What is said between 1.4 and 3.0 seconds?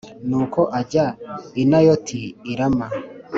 i Nayoti i Rama.